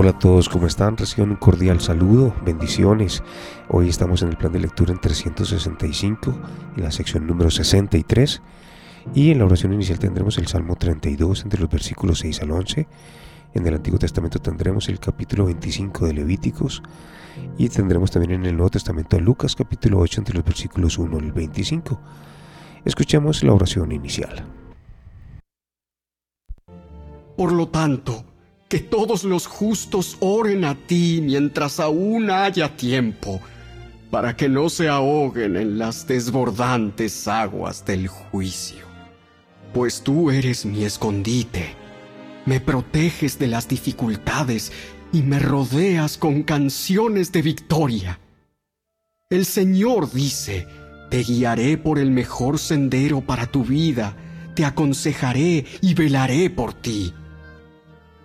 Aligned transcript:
Hola 0.00 0.10
a 0.10 0.18
todos, 0.20 0.48
¿cómo 0.48 0.68
están? 0.68 0.96
Reciban 0.96 1.30
un 1.30 1.36
cordial 1.38 1.80
saludo, 1.80 2.32
bendiciones. 2.44 3.24
Hoy 3.68 3.88
estamos 3.88 4.22
en 4.22 4.28
el 4.28 4.36
plan 4.36 4.52
de 4.52 4.60
lectura 4.60 4.92
en 4.92 5.00
365, 5.00 6.40
en 6.76 6.84
la 6.84 6.92
sección 6.92 7.26
número 7.26 7.50
63. 7.50 8.40
Y 9.12 9.32
en 9.32 9.40
la 9.40 9.46
oración 9.46 9.72
inicial 9.72 9.98
tendremos 9.98 10.38
el 10.38 10.46
Salmo 10.46 10.76
32, 10.76 11.42
entre 11.42 11.58
los 11.58 11.68
versículos 11.68 12.20
6 12.20 12.42
al 12.42 12.52
11. 12.52 12.86
En 13.54 13.66
el 13.66 13.74
Antiguo 13.74 13.98
Testamento 13.98 14.38
tendremos 14.38 14.88
el 14.88 15.00
capítulo 15.00 15.46
25 15.46 16.06
de 16.06 16.12
Levíticos. 16.12 16.80
Y 17.56 17.68
tendremos 17.68 18.12
también 18.12 18.34
en 18.34 18.46
el 18.46 18.56
Nuevo 18.56 18.70
Testamento 18.70 19.18
Lucas 19.18 19.56
capítulo 19.56 19.98
8, 19.98 20.20
entre 20.20 20.36
los 20.36 20.44
versículos 20.44 20.96
1 20.96 21.18
al 21.18 21.32
25. 21.32 22.00
Escuchemos 22.84 23.42
la 23.42 23.52
oración 23.52 23.90
inicial. 23.90 24.46
Por 27.36 27.50
lo 27.50 27.66
tanto, 27.66 28.27
que 28.68 28.80
todos 28.80 29.24
los 29.24 29.46
justos 29.46 30.16
oren 30.20 30.64
a 30.64 30.74
ti 30.74 31.20
mientras 31.22 31.80
aún 31.80 32.30
haya 32.30 32.76
tiempo, 32.76 33.40
para 34.10 34.36
que 34.36 34.48
no 34.48 34.68
se 34.68 34.88
ahoguen 34.88 35.56
en 35.56 35.78
las 35.78 36.06
desbordantes 36.06 37.26
aguas 37.26 37.84
del 37.84 38.08
juicio. 38.08 38.86
Pues 39.72 40.02
tú 40.02 40.30
eres 40.30 40.66
mi 40.66 40.84
escondite, 40.84 41.74
me 42.44 42.60
proteges 42.60 43.38
de 43.38 43.46
las 43.46 43.68
dificultades 43.68 44.72
y 45.12 45.22
me 45.22 45.38
rodeas 45.38 46.18
con 46.18 46.42
canciones 46.42 47.32
de 47.32 47.42
victoria. 47.42 48.20
El 49.30 49.44
Señor 49.44 50.10
dice, 50.12 50.66
te 51.10 51.22
guiaré 51.22 51.78
por 51.78 51.98
el 51.98 52.10
mejor 52.10 52.58
sendero 52.58 53.22
para 53.22 53.46
tu 53.46 53.64
vida, 53.64 54.16
te 54.54 54.64
aconsejaré 54.64 55.64
y 55.80 55.94
velaré 55.94 56.50
por 56.50 56.74
ti. 56.74 57.14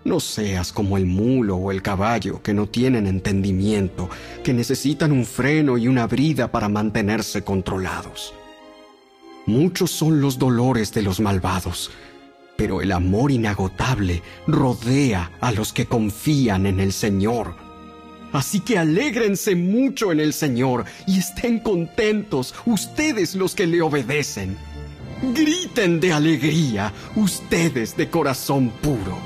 No 0.05 0.19
seas 0.19 0.73
como 0.73 0.97
el 0.97 1.05
mulo 1.05 1.55
o 1.55 1.71
el 1.71 1.81
caballo 1.81 2.41
que 2.41 2.53
no 2.53 2.67
tienen 2.67 3.07
entendimiento, 3.07 4.09
que 4.43 4.53
necesitan 4.53 5.13
un 5.13 5.25
freno 5.25 5.77
y 5.77 5.87
una 5.87 6.07
brida 6.07 6.51
para 6.51 6.67
mantenerse 6.67 7.43
controlados. 7.43 8.33
Muchos 9.45 9.91
son 9.91 10.19
los 10.19 10.37
dolores 10.37 10.93
de 10.93 11.03
los 11.03 11.21
malvados, 11.21 11.89
pero 12.57 12.81
el 12.81 12.91
amor 12.91 13.31
inagotable 13.31 14.21
rodea 14.45 15.31
a 15.39 15.51
los 15.53 15.71
que 15.71 15.85
confían 15.85 16.65
en 16.65 16.81
el 16.81 16.91
Señor. 16.91 17.55
Así 18.33 18.59
que 18.59 18.77
alégrense 18.77 19.55
mucho 19.55 20.11
en 20.11 20.19
el 20.19 20.33
Señor 20.33 20.85
y 21.07 21.19
estén 21.19 21.59
contentos 21.59 22.53
ustedes 22.65 23.35
los 23.35 23.55
que 23.55 23.67
le 23.67 23.81
obedecen. 23.81 24.57
Griten 25.33 25.99
de 26.01 26.11
alegría 26.11 26.91
ustedes 27.15 27.95
de 27.95 28.09
corazón 28.09 28.69
puro. 28.81 29.17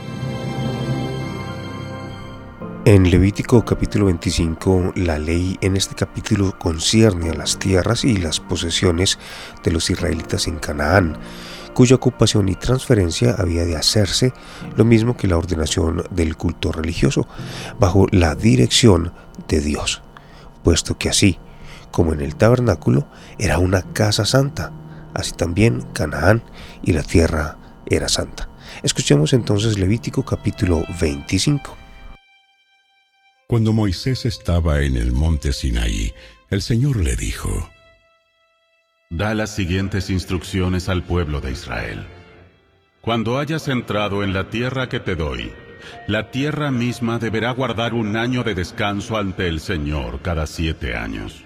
En 2.88 3.12
Levítico 3.12 3.66
capítulo 3.66 4.06
25, 4.06 4.94
la 4.96 5.20
ley 5.20 5.58
en 5.60 5.76
este 5.76 5.94
capítulo 5.94 6.58
concierne 6.58 7.30
a 7.30 7.34
las 7.34 7.60
tierras 7.60 8.06
y 8.06 8.16
las 8.16 8.40
posesiones 8.40 9.20
de 9.62 9.72
los 9.72 9.90
israelitas 9.90 10.48
en 10.48 10.58
Canaán, 10.58 11.18
cuya 11.74 11.98
ocupación 11.98 12.48
y 12.48 12.56
transferencia 12.56 13.36
había 13.38 13.66
de 13.66 13.76
hacerse 13.76 14.32
lo 14.78 14.86
mismo 14.86 15.18
que 15.18 15.28
la 15.28 15.36
ordenación 15.36 16.06
del 16.12 16.38
culto 16.38 16.72
religioso, 16.72 17.28
bajo 17.78 18.08
la 18.12 18.36
dirección 18.36 19.12
de 19.50 19.60
Dios, 19.60 20.02
puesto 20.64 20.98
que 20.98 21.10
así 21.10 21.40
como 21.92 22.14
en 22.14 22.22
el 22.22 22.38
tabernáculo 22.38 23.06
era 23.38 23.60
una 23.60 23.82
casa 23.82 24.24
santa, 24.24 24.72
así 25.14 25.34
también 25.34 25.82
Canaán 25.92 26.42
y 26.82 26.94
la 26.94 27.04
tierra 27.04 27.58
era 27.86 28.08
santa. 28.08 28.48
Escuchemos 28.82 29.34
entonces 29.34 29.78
Levítico 29.78 30.24
capítulo 30.24 30.86
25. 31.02 31.87
Cuando 33.48 33.72
Moisés 33.72 34.26
estaba 34.26 34.82
en 34.82 34.98
el 34.98 35.14
monte 35.14 35.54
Sinaí, 35.54 36.14
el 36.50 36.62
Señor 36.62 36.98
le 36.98 37.16
dijo, 37.16 37.70
Da 39.10 39.34
las 39.36 39.56
siguientes 39.56 40.10
instrucciones 40.10 40.90
al 40.90 41.04
pueblo 41.04 41.40
de 41.40 41.54
Israel. 41.54 42.06
Cuando 43.00 43.40
hayas 43.40 43.70
entrado 43.70 44.26
en 44.26 44.34
la 44.34 44.50
tierra 44.50 44.90
que 44.90 45.00
te 45.00 45.16
doy, 45.16 45.54
la 46.08 46.30
tierra 46.30 46.72
misma 46.72 47.20
deberá 47.20 47.52
guardar 47.52 47.94
un 47.94 48.18
año 48.18 48.44
de 48.44 48.54
descanso 48.54 49.16
ante 49.18 49.48
el 49.48 49.62
Señor 49.62 50.22
cada 50.22 50.46
siete 50.46 50.98
años. 50.98 51.46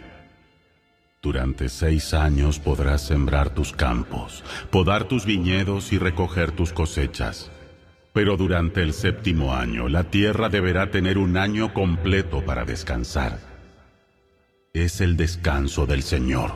Durante 1.22 1.70
seis 1.70 2.16
años 2.16 2.58
podrás 2.58 3.06
sembrar 3.06 3.54
tus 3.54 3.74
campos, 3.74 4.44
podar 4.72 5.04
tus 5.04 5.28
viñedos 5.28 5.94
y 5.94 6.00
recoger 6.00 6.52
tus 6.52 6.74
cosechas. 6.74 7.52
Pero 8.14 8.36
durante 8.36 8.82
el 8.82 8.94
séptimo 8.94 9.54
año 9.54 9.88
la 9.88 10.04
tierra 10.04 10.50
deberá 10.50 10.92
tener 10.92 11.18
un 11.18 11.38
año 11.38 11.74
completo 11.74 12.44
para 12.44 12.66
descansar. 12.66 13.40
Es 14.74 15.00
el 15.02 15.16
descanso 15.16 15.86
del 15.86 16.04
Señor. 16.04 16.52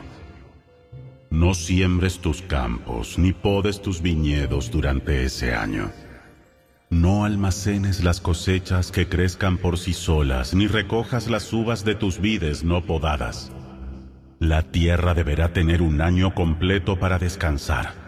No 1.30 1.54
siembres 1.54 2.20
tus 2.20 2.42
campos 2.42 3.18
ni 3.18 3.32
podes 3.32 3.80
tus 3.80 4.02
viñedos 4.02 4.70
durante 4.70 5.24
ese 5.24 5.54
año. 5.54 5.90
No 6.88 7.24
almacenes 7.24 8.04
las 8.04 8.20
cosechas 8.20 8.92
que 8.92 9.08
crezcan 9.08 9.58
por 9.58 9.76
sí 9.76 9.92
solas, 9.92 10.54
ni 10.54 10.66
recojas 10.68 11.28
las 11.28 11.52
uvas 11.52 11.84
de 11.84 11.94
tus 11.94 12.20
vides 12.20 12.64
no 12.64 12.84
podadas. 12.84 13.50
La 14.38 14.62
tierra 14.62 15.14
deberá 15.14 15.52
tener 15.52 15.82
un 15.82 16.00
año 16.00 16.34
completo 16.34 17.00
para 17.00 17.18
descansar 17.18 18.05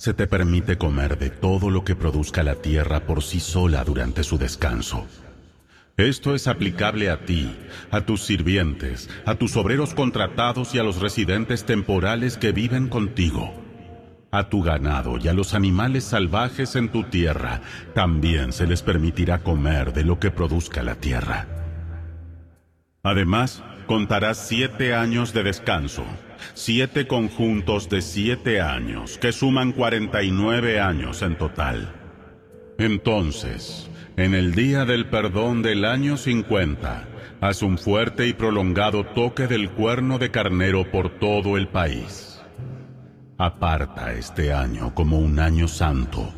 se 0.00 0.14
te 0.14 0.26
permite 0.26 0.78
comer 0.78 1.18
de 1.18 1.28
todo 1.28 1.68
lo 1.68 1.84
que 1.84 1.94
produzca 1.94 2.42
la 2.42 2.54
tierra 2.54 3.00
por 3.00 3.22
sí 3.22 3.38
sola 3.38 3.84
durante 3.84 4.24
su 4.24 4.38
descanso. 4.38 5.06
Esto 5.98 6.34
es 6.34 6.48
aplicable 6.48 7.10
a 7.10 7.26
ti, 7.26 7.54
a 7.90 8.00
tus 8.00 8.22
sirvientes, 8.22 9.10
a 9.26 9.34
tus 9.34 9.58
obreros 9.58 9.92
contratados 9.92 10.74
y 10.74 10.78
a 10.78 10.84
los 10.84 11.02
residentes 11.02 11.66
temporales 11.66 12.38
que 12.38 12.52
viven 12.52 12.88
contigo. 12.88 13.52
A 14.30 14.48
tu 14.48 14.62
ganado 14.62 15.18
y 15.18 15.28
a 15.28 15.34
los 15.34 15.52
animales 15.52 16.04
salvajes 16.04 16.76
en 16.76 16.88
tu 16.88 17.02
tierra 17.02 17.60
también 17.94 18.54
se 18.54 18.66
les 18.66 18.80
permitirá 18.80 19.40
comer 19.40 19.92
de 19.92 20.04
lo 20.04 20.18
que 20.18 20.30
produzca 20.30 20.82
la 20.82 20.94
tierra. 20.94 21.46
Además, 23.02 23.62
contarás 23.86 24.48
siete 24.48 24.94
años 24.94 25.34
de 25.34 25.42
descanso 25.42 26.06
siete 26.54 27.06
conjuntos 27.06 27.88
de 27.88 28.02
siete 28.02 28.60
años, 28.60 29.18
que 29.18 29.32
suman 29.32 29.72
49 29.72 30.80
años 30.80 31.22
en 31.22 31.36
total. 31.36 31.94
Entonces, 32.78 33.90
en 34.16 34.34
el 34.34 34.54
día 34.54 34.84
del 34.84 35.06
perdón 35.06 35.62
del 35.62 35.84
año 35.84 36.16
50, 36.16 37.08
haz 37.40 37.62
un 37.62 37.78
fuerte 37.78 38.26
y 38.26 38.32
prolongado 38.32 39.04
toque 39.04 39.46
del 39.46 39.70
cuerno 39.70 40.18
de 40.18 40.30
carnero 40.30 40.90
por 40.90 41.18
todo 41.18 41.56
el 41.56 41.68
país. 41.68 42.40
Aparta 43.38 44.12
este 44.12 44.52
año 44.52 44.94
como 44.94 45.18
un 45.18 45.38
año 45.38 45.68
santo, 45.68 46.32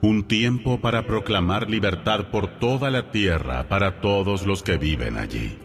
un 0.00 0.24
tiempo 0.24 0.80
para 0.80 1.06
proclamar 1.06 1.70
libertad 1.70 2.26
por 2.30 2.58
toda 2.58 2.90
la 2.90 3.10
tierra 3.10 3.68
para 3.68 4.00
todos 4.00 4.46
los 4.46 4.62
que 4.62 4.76
viven 4.76 5.16
allí. 5.16 5.58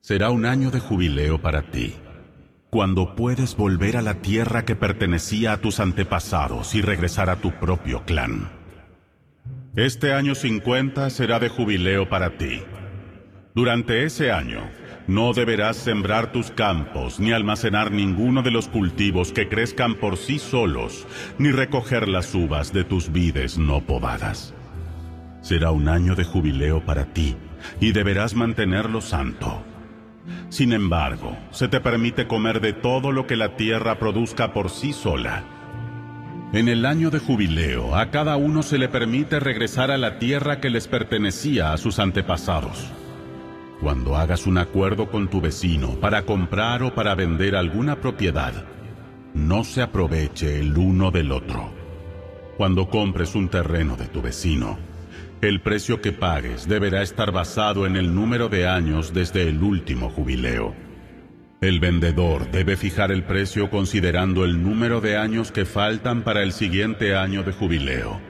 Será 0.00 0.30
un 0.30 0.46
año 0.46 0.70
de 0.70 0.80
jubileo 0.80 1.40
para 1.42 1.62
ti 1.62 1.94
cuando 2.70 3.14
puedes 3.14 3.56
volver 3.56 3.96
a 3.96 4.02
la 4.02 4.14
tierra 4.14 4.64
que 4.64 4.76
pertenecía 4.76 5.52
a 5.52 5.56
tus 5.56 5.80
antepasados 5.80 6.74
y 6.74 6.82
regresar 6.82 7.30
a 7.30 7.36
tu 7.36 7.52
propio 7.52 8.04
clan. 8.04 8.50
Este 9.74 10.12
año 10.12 10.34
50 10.34 11.08
será 11.10 11.38
de 11.38 11.48
jubileo 11.48 12.08
para 12.08 12.36
ti. 12.36 12.62
Durante 13.54 14.04
ese 14.04 14.32
año, 14.32 14.68
no 15.06 15.32
deberás 15.32 15.76
sembrar 15.76 16.30
tus 16.32 16.50
campos, 16.50 17.18
ni 17.18 17.32
almacenar 17.32 17.90
ninguno 17.90 18.42
de 18.42 18.50
los 18.50 18.68
cultivos 18.68 19.32
que 19.32 19.48
crezcan 19.48 19.94
por 19.94 20.18
sí 20.18 20.38
solos, 20.38 21.06
ni 21.38 21.50
recoger 21.50 22.06
las 22.06 22.34
uvas 22.34 22.72
de 22.74 22.84
tus 22.84 23.10
vides 23.10 23.56
no 23.56 23.80
podadas. 23.80 24.52
Será 25.40 25.70
un 25.70 25.88
año 25.88 26.14
de 26.14 26.24
jubileo 26.24 26.84
para 26.84 27.06
ti, 27.06 27.36
y 27.80 27.92
deberás 27.92 28.34
mantenerlo 28.34 29.00
santo 29.00 29.64
sin 30.48 30.72
embargo, 30.72 31.36
se 31.50 31.68
te 31.68 31.80
permite 31.80 32.26
comer 32.26 32.60
de 32.60 32.72
todo 32.72 33.12
lo 33.12 33.26
que 33.26 33.36
la 33.36 33.56
tierra 33.56 33.98
produzca 33.98 34.52
por 34.52 34.70
sí 34.70 34.92
sola. 34.92 35.44
En 36.52 36.68
el 36.68 36.86
año 36.86 37.10
de 37.10 37.18
jubileo, 37.18 37.94
a 37.94 38.10
cada 38.10 38.36
uno 38.36 38.62
se 38.62 38.78
le 38.78 38.88
permite 38.88 39.38
regresar 39.38 39.90
a 39.90 39.98
la 39.98 40.18
tierra 40.18 40.60
que 40.60 40.70
les 40.70 40.88
pertenecía 40.88 41.72
a 41.72 41.76
sus 41.76 41.98
antepasados. 41.98 42.90
Cuando 43.80 44.16
hagas 44.16 44.46
un 44.46 44.58
acuerdo 44.58 45.10
con 45.10 45.28
tu 45.28 45.40
vecino 45.40 46.00
para 46.00 46.22
comprar 46.22 46.82
o 46.82 46.94
para 46.94 47.14
vender 47.14 47.54
alguna 47.54 48.00
propiedad, 48.00 48.64
no 49.34 49.62
se 49.62 49.82
aproveche 49.82 50.58
el 50.58 50.76
uno 50.76 51.10
del 51.10 51.32
otro. 51.32 51.70
Cuando 52.56 52.88
compres 52.88 53.34
un 53.34 53.48
terreno 53.48 53.96
de 53.96 54.06
tu 54.06 54.22
vecino, 54.22 54.78
el 55.40 55.60
precio 55.60 56.00
que 56.00 56.12
pagues 56.12 56.66
deberá 56.66 57.02
estar 57.02 57.30
basado 57.30 57.86
en 57.86 57.96
el 57.96 58.12
número 58.14 58.48
de 58.48 58.66
años 58.66 59.12
desde 59.14 59.48
el 59.48 59.62
último 59.62 60.10
jubileo. 60.10 60.74
El 61.60 61.78
vendedor 61.78 62.50
debe 62.50 62.76
fijar 62.76 63.12
el 63.12 63.22
precio 63.24 63.70
considerando 63.70 64.44
el 64.44 64.62
número 64.62 65.00
de 65.00 65.16
años 65.16 65.52
que 65.52 65.64
faltan 65.64 66.22
para 66.22 66.42
el 66.42 66.52
siguiente 66.52 67.14
año 67.14 67.44
de 67.44 67.52
jubileo. 67.52 68.20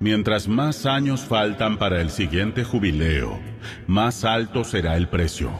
Mientras 0.00 0.48
más 0.48 0.86
años 0.86 1.20
faltan 1.20 1.78
para 1.78 2.00
el 2.00 2.10
siguiente 2.10 2.64
jubileo, 2.64 3.38
más 3.86 4.24
alto 4.24 4.64
será 4.64 4.96
el 4.96 5.08
precio. 5.08 5.50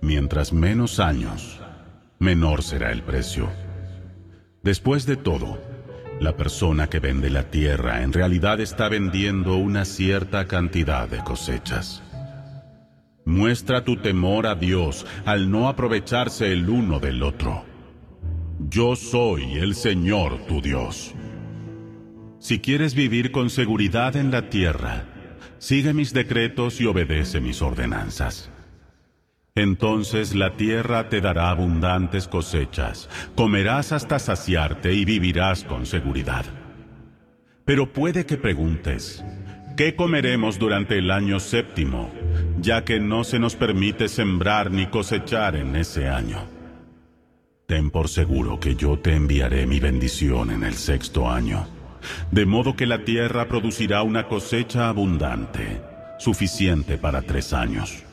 Mientras 0.00 0.52
menos 0.52 1.00
años, 1.00 1.60
menor 2.18 2.62
será 2.62 2.92
el 2.92 3.02
precio. 3.02 3.50
Después 4.62 5.06
de 5.06 5.16
todo, 5.16 5.58
la 6.20 6.36
persona 6.36 6.88
que 6.88 7.00
vende 7.00 7.30
la 7.30 7.50
tierra 7.50 8.02
en 8.02 8.12
realidad 8.12 8.60
está 8.60 8.88
vendiendo 8.88 9.56
una 9.56 9.84
cierta 9.84 10.46
cantidad 10.46 11.08
de 11.08 11.18
cosechas. 11.18 12.02
Muestra 13.24 13.84
tu 13.84 13.96
temor 13.96 14.46
a 14.46 14.54
Dios 14.54 15.06
al 15.24 15.50
no 15.50 15.68
aprovecharse 15.68 16.52
el 16.52 16.68
uno 16.68 17.00
del 17.00 17.22
otro. 17.22 17.64
Yo 18.58 18.96
soy 18.96 19.54
el 19.54 19.74
Señor 19.74 20.46
tu 20.46 20.60
Dios. 20.60 21.14
Si 22.38 22.60
quieres 22.60 22.94
vivir 22.94 23.32
con 23.32 23.50
seguridad 23.50 24.16
en 24.16 24.30
la 24.30 24.50
tierra, 24.50 25.06
sigue 25.58 25.94
mis 25.94 26.12
decretos 26.12 26.80
y 26.80 26.86
obedece 26.86 27.40
mis 27.40 27.62
ordenanzas. 27.62 28.50
Entonces 29.56 30.34
la 30.34 30.56
tierra 30.56 31.08
te 31.08 31.20
dará 31.20 31.50
abundantes 31.50 32.26
cosechas, 32.26 33.08
comerás 33.36 33.92
hasta 33.92 34.18
saciarte 34.18 34.92
y 34.92 35.04
vivirás 35.04 35.62
con 35.62 35.86
seguridad. 35.86 36.44
Pero 37.64 37.92
puede 37.92 38.26
que 38.26 38.36
preguntes, 38.36 39.24
¿qué 39.76 39.94
comeremos 39.94 40.58
durante 40.58 40.98
el 40.98 41.12
año 41.12 41.38
séptimo, 41.38 42.10
ya 42.60 42.84
que 42.84 42.98
no 42.98 43.22
se 43.22 43.38
nos 43.38 43.54
permite 43.54 44.08
sembrar 44.08 44.72
ni 44.72 44.86
cosechar 44.86 45.54
en 45.54 45.76
ese 45.76 46.08
año? 46.08 46.48
Ten 47.66 47.92
por 47.92 48.08
seguro 48.08 48.58
que 48.58 48.74
yo 48.74 48.98
te 48.98 49.14
enviaré 49.14 49.68
mi 49.68 49.78
bendición 49.78 50.50
en 50.50 50.64
el 50.64 50.74
sexto 50.74 51.30
año, 51.30 51.68
de 52.32 52.44
modo 52.44 52.74
que 52.74 52.86
la 52.86 53.04
tierra 53.04 53.46
producirá 53.46 54.02
una 54.02 54.26
cosecha 54.26 54.88
abundante, 54.88 55.80
suficiente 56.18 56.98
para 56.98 57.22
tres 57.22 57.52
años. 57.52 58.03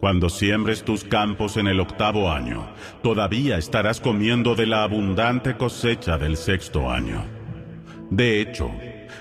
Cuando 0.00 0.30
siembres 0.30 0.82
tus 0.82 1.04
campos 1.04 1.58
en 1.58 1.66
el 1.66 1.78
octavo 1.78 2.32
año, 2.32 2.66
todavía 3.02 3.58
estarás 3.58 4.00
comiendo 4.00 4.54
de 4.54 4.66
la 4.66 4.82
abundante 4.82 5.58
cosecha 5.58 6.16
del 6.16 6.38
sexto 6.38 6.90
año. 6.90 7.22
De 8.08 8.40
hecho, 8.40 8.70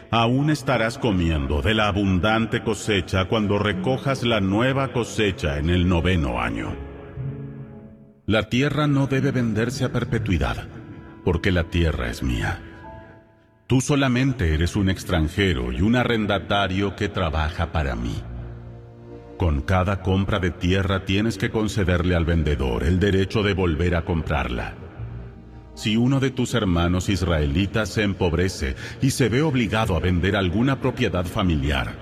aún 0.09 0.49
estarás 0.49 0.97
comiendo 0.97 1.61
de 1.61 1.73
la 1.73 1.89
abundante 1.89 2.63
cosecha 2.63 3.25
cuando 3.25 3.59
recojas 3.59 4.23
la 4.23 4.39
nueva 4.39 4.93
cosecha 4.93 5.57
en 5.57 5.69
el 5.69 5.87
noveno 5.87 6.41
año. 6.41 6.73
La 8.25 8.47
tierra 8.47 8.87
no 8.87 9.07
debe 9.07 9.31
venderse 9.31 9.83
a 9.83 9.91
perpetuidad, 9.91 10.69
porque 11.25 11.51
la 11.51 11.65
tierra 11.65 12.09
es 12.09 12.23
mía. 12.23 12.61
Tú 13.67 13.81
solamente 13.81 14.53
eres 14.53 14.77
un 14.77 14.89
extranjero 14.89 15.73
y 15.73 15.81
un 15.81 15.97
arrendatario 15.97 16.95
que 16.95 17.09
trabaja 17.09 17.73
para 17.73 17.95
mí. 17.95 18.15
Con 19.39 19.61
cada 19.61 20.01
compra 20.01 20.39
de 20.39 20.51
tierra 20.51 21.05
tienes 21.05 21.37
que 21.37 21.49
concederle 21.49 22.13
al 22.13 22.25
vendedor 22.25 22.83
el 22.83 22.99
derecho 22.99 23.41
de 23.41 23.53
volver 23.53 23.95
a 23.95 24.03
comprarla. 24.03 24.73
Si 25.75 25.95
uno 25.95 26.19
de 26.19 26.29
tus 26.29 26.55
hermanos 26.55 27.07
israelitas 27.07 27.87
se 27.87 28.03
empobrece 28.03 28.75
y 29.01 29.11
se 29.11 29.29
ve 29.29 29.41
obligado 29.41 29.95
a 29.95 30.01
vender 30.01 30.35
alguna 30.35 30.81
propiedad 30.81 31.23
familiar, 31.23 31.95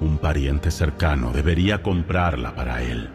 un 0.00 0.18
pariente 0.18 0.70
cercano 0.70 1.32
debería 1.32 1.80
comprarla 1.80 2.54
para 2.54 2.82
él. 2.82 3.08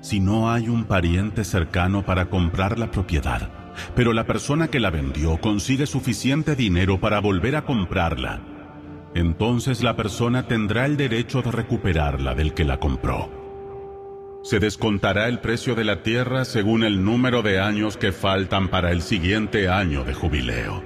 Si 0.00 0.18
no 0.18 0.50
hay 0.50 0.68
un 0.68 0.86
pariente 0.86 1.44
cercano 1.44 2.04
para 2.04 2.30
comprar 2.30 2.80
la 2.80 2.90
propiedad, 2.90 3.48
pero 3.94 4.12
la 4.12 4.26
persona 4.26 4.66
que 4.66 4.80
la 4.80 4.90
vendió 4.90 5.40
consigue 5.40 5.86
suficiente 5.86 6.56
dinero 6.56 6.98
para 6.98 7.20
volver 7.20 7.54
a 7.54 7.64
comprarla, 7.64 8.40
entonces 9.14 9.82
la 9.82 9.96
persona 9.96 10.46
tendrá 10.48 10.86
el 10.86 10.96
derecho 10.96 11.42
de 11.42 11.52
recuperarla 11.52 12.34
del 12.34 12.52
que 12.52 12.64
la 12.64 12.78
compró. 12.80 13.30
Se 14.42 14.58
descontará 14.58 15.28
el 15.28 15.40
precio 15.40 15.74
de 15.74 15.84
la 15.84 16.02
tierra 16.02 16.44
según 16.44 16.84
el 16.84 17.04
número 17.04 17.42
de 17.42 17.60
años 17.60 17.96
que 17.96 18.12
faltan 18.12 18.68
para 18.68 18.90
el 18.90 19.00
siguiente 19.00 19.68
año 19.68 20.04
de 20.04 20.12
jubileo. 20.12 20.82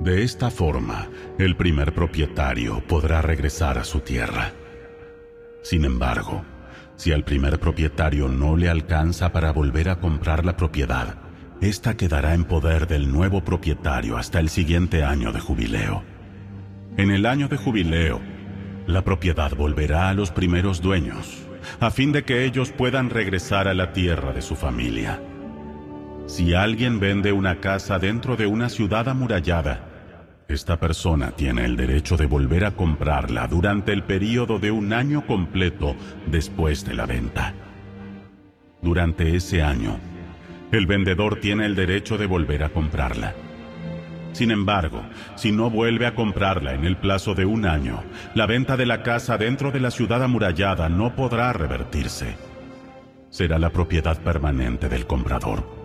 De 0.00 0.22
esta 0.22 0.48
forma, 0.48 1.08
el 1.38 1.56
primer 1.56 1.92
propietario 1.92 2.82
podrá 2.86 3.20
regresar 3.20 3.78
a 3.78 3.84
su 3.84 4.00
tierra. 4.00 4.52
Sin 5.60 5.84
embargo, 5.84 6.44
si 6.94 7.12
al 7.12 7.24
primer 7.24 7.58
propietario 7.58 8.28
no 8.28 8.56
le 8.56 8.68
alcanza 8.68 9.32
para 9.32 9.52
volver 9.52 9.88
a 9.88 10.00
comprar 10.00 10.46
la 10.46 10.56
propiedad, 10.56 11.16
ésta 11.60 11.96
quedará 11.96 12.34
en 12.34 12.44
poder 12.44 12.86
del 12.86 13.12
nuevo 13.12 13.44
propietario 13.44 14.16
hasta 14.16 14.38
el 14.38 14.48
siguiente 14.48 15.02
año 15.02 15.32
de 15.32 15.40
jubileo. 15.40 16.02
En 16.98 17.12
el 17.12 17.26
año 17.26 17.46
de 17.46 17.56
jubileo, 17.56 18.20
la 18.88 19.02
propiedad 19.02 19.54
volverá 19.54 20.08
a 20.08 20.14
los 20.14 20.32
primeros 20.32 20.82
dueños, 20.82 21.46
a 21.78 21.92
fin 21.92 22.10
de 22.10 22.24
que 22.24 22.44
ellos 22.44 22.72
puedan 22.72 23.08
regresar 23.08 23.68
a 23.68 23.74
la 23.74 23.92
tierra 23.92 24.32
de 24.32 24.42
su 24.42 24.56
familia. 24.56 25.22
Si 26.26 26.54
alguien 26.54 26.98
vende 26.98 27.30
una 27.30 27.60
casa 27.60 28.00
dentro 28.00 28.34
de 28.34 28.48
una 28.48 28.68
ciudad 28.68 29.08
amurallada, 29.08 29.88
esta 30.48 30.80
persona 30.80 31.30
tiene 31.30 31.66
el 31.66 31.76
derecho 31.76 32.16
de 32.16 32.26
volver 32.26 32.64
a 32.64 32.72
comprarla 32.72 33.46
durante 33.46 33.92
el 33.92 34.02
período 34.02 34.58
de 34.58 34.72
un 34.72 34.92
año 34.92 35.24
completo 35.24 35.94
después 36.26 36.84
de 36.84 36.94
la 36.94 37.06
venta. 37.06 37.54
Durante 38.82 39.36
ese 39.36 39.62
año, 39.62 40.00
el 40.72 40.86
vendedor 40.86 41.38
tiene 41.38 41.64
el 41.64 41.76
derecho 41.76 42.18
de 42.18 42.26
volver 42.26 42.64
a 42.64 42.70
comprarla. 42.70 43.34
Sin 44.32 44.50
embargo, 44.50 45.02
si 45.36 45.52
no 45.52 45.70
vuelve 45.70 46.06
a 46.06 46.14
comprarla 46.14 46.74
en 46.74 46.84
el 46.84 46.96
plazo 46.96 47.34
de 47.34 47.44
un 47.44 47.66
año, 47.66 48.02
la 48.34 48.46
venta 48.46 48.76
de 48.76 48.86
la 48.86 49.02
casa 49.02 49.38
dentro 49.38 49.70
de 49.72 49.80
la 49.80 49.90
ciudad 49.90 50.22
amurallada 50.22 50.88
no 50.88 51.14
podrá 51.14 51.52
revertirse. 51.52 52.36
Será 53.30 53.58
la 53.58 53.70
propiedad 53.70 54.20
permanente 54.20 54.88
del 54.88 55.06
comprador. 55.06 55.78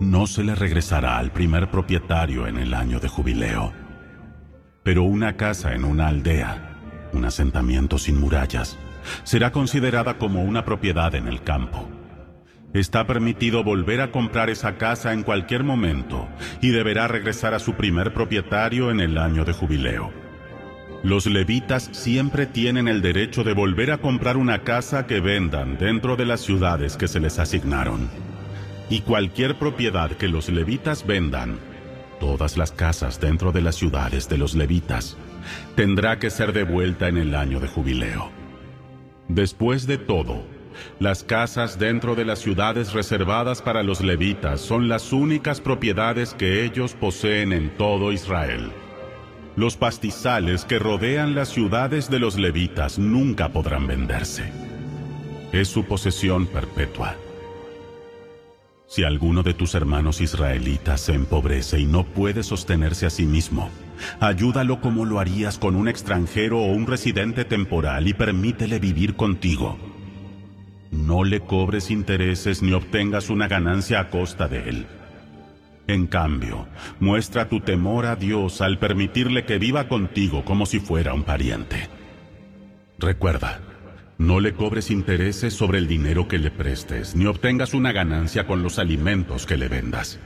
No 0.00 0.26
se 0.26 0.42
le 0.42 0.54
regresará 0.54 1.18
al 1.18 1.30
primer 1.30 1.70
propietario 1.70 2.46
en 2.46 2.56
el 2.56 2.72
año 2.72 3.00
de 3.00 3.08
jubileo. 3.08 3.72
Pero 4.82 5.02
una 5.02 5.36
casa 5.36 5.74
en 5.74 5.84
una 5.84 6.08
aldea, 6.08 6.78
un 7.12 7.24
asentamiento 7.24 7.98
sin 7.98 8.18
murallas, 8.18 8.78
será 9.24 9.52
considerada 9.52 10.16
como 10.16 10.42
una 10.42 10.64
propiedad 10.64 11.14
en 11.14 11.28
el 11.28 11.42
campo 11.42 11.88
Está 12.72 13.04
permitido 13.04 13.64
volver 13.64 14.00
a 14.00 14.12
comprar 14.12 14.48
esa 14.48 14.76
casa 14.76 15.12
en 15.12 15.24
cualquier 15.24 15.64
momento 15.64 16.28
y 16.60 16.68
deberá 16.70 17.08
regresar 17.08 17.52
a 17.52 17.58
su 17.58 17.74
primer 17.74 18.14
propietario 18.14 18.92
en 18.92 19.00
el 19.00 19.18
año 19.18 19.44
de 19.44 19.52
jubileo. 19.52 20.12
Los 21.02 21.26
levitas 21.26 21.88
siempre 21.92 22.46
tienen 22.46 22.86
el 22.86 23.02
derecho 23.02 23.42
de 23.42 23.54
volver 23.54 23.90
a 23.90 23.98
comprar 23.98 24.36
una 24.36 24.60
casa 24.60 25.06
que 25.06 25.18
vendan 25.18 25.78
dentro 25.78 26.14
de 26.14 26.26
las 26.26 26.42
ciudades 26.42 26.96
que 26.96 27.08
se 27.08 27.18
les 27.18 27.40
asignaron. 27.40 28.08
Y 28.88 29.00
cualquier 29.00 29.58
propiedad 29.58 30.12
que 30.12 30.28
los 30.28 30.48
levitas 30.48 31.04
vendan, 31.04 31.58
todas 32.20 32.56
las 32.56 32.70
casas 32.70 33.18
dentro 33.18 33.50
de 33.50 33.62
las 33.62 33.74
ciudades 33.74 34.28
de 34.28 34.38
los 34.38 34.54
levitas, 34.54 35.16
tendrá 35.74 36.20
que 36.20 36.30
ser 36.30 36.52
devuelta 36.52 37.08
en 37.08 37.16
el 37.16 37.34
año 37.34 37.58
de 37.58 37.66
jubileo. 37.66 38.30
Después 39.26 39.86
de 39.86 39.96
todo, 39.96 40.44
las 40.98 41.24
casas 41.24 41.78
dentro 41.78 42.14
de 42.14 42.24
las 42.24 42.38
ciudades 42.38 42.92
reservadas 42.92 43.62
para 43.62 43.82
los 43.82 44.00
levitas 44.00 44.60
son 44.60 44.88
las 44.88 45.12
únicas 45.12 45.60
propiedades 45.60 46.34
que 46.34 46.64
ellos 46.64 46.94
poseen 46.94 47.52
en 47.52 47.70
todo 47.76 48.12
Israel. 48.12 48.70
Los 49.56 49.76
pastizales 49.76 50.64
que 50.64 50.78
rodean 50.78 51.34
las 51.34 51.48
ciudades 51.48 52.08
de 52.08 52.18
los 52.18 52.38
levitas 52.38 52.98
nunca 52.98 53.50
podrán 53.50 53.86
venderse. 53.86 54.50
Es 55.52 55.68
su 55.68 55.84
posesión 55.84 56.46
perpetua. 56.46 57.16
Si 58.86 59.04
alguno 59.04 59.42
de 59.42 59.54
tus 59.54 59.74
hermanos 59.74 60.20
israelitas 60.20 61.00
se 61.00 61.14
empobrece 61.14 61.78
y 61.78 61.86
no 61.86 62.04
puede 62.04 62.42
sostenerse 62.42 63.06
a 63.06 63.10
sí 63.10 63.24
mismo, 63.24 63.70
ayúdalo 64.18 64.80
como 64.80 65.04
lo 65.04 65.20
harías 65.20 65.58
con 65.58 65.76
un 65.76 65.88
extranjero 65.88 66.60
o 66.60 66.66
un 66.66 66.86
residente 66.86 67.44
temporal 67.44 68.08
y 68.08 68.14
permítele 68.14 68.78
vivir 68.78 69.14
contigo 69.14 69.78
no 70.90 71.24
le 71.24 71.40
cobres 71.40 71.90
intereses 71.90 72.62
ni 72.62 72.72
obtengas 72.72 73.30
una 73.30 73.48
ganancia 73.48 74.00
a 74.00 74.10
costa 74.10 74.48
de 74.48 74.68
él. 74.68 74.86
En 75.86 76.06
cambio, 76.06 76.66
muestra 77.00 77.48
tu 77.48 77.60
temor 77.60 78.06
a 78.06 78.16
Dios 78.16 78.60
al 78.60 78.78
permitirle 78.78 79.44
que 79.44 79.58
viva 79.58 79.88
contigo 79.88 80.44
como 80.44 80.66
si 80.66 80.80
fuera 80.80 81.14
un 81.14 81.24
pariente. 81.24 81.88
Recuerda, 82.98 83.60
No 84.18 84.38
le 84.38 84.52
cobres 84.52 84.90
intereses 84.90 85.54
sobre 85.54 85.78
el 85.78 85.88
dinero 85.88 86.28
que 86.28 86.38
le 86.38 86.50
prestes, 86.50 87.16
ni 87.16 87.24
obtengas 87.24 87.72
una 87.72 87.90
ganancia 87.90 88.46
con 88.46 88.62
los 88.62 88.78
alimentos 88.78 89.46
que 89.46 89.56
le 89.56 89.68
vendas. 89.68 90.20